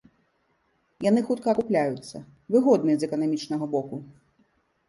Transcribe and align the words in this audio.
Яны 1.09 1.19
хутка 1.27 1.47
акупляюцца, 1.53 2.17
выгодныя 2.57 2.97
з 3.03 3.11
эканамічнага 3.11 3.65
боку. 3.77 3.95